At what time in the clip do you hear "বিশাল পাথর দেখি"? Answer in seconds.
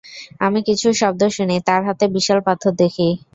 2.15-3.07